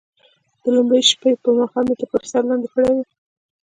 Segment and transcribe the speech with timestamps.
[0.61, 3.03] د لومړۍ شپې پر مهال مې تر بستر لاندې کړې وه.